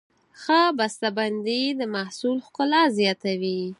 [0.41, 3.61] ښه بسته بندي د محصول ښکلا زیاتوي.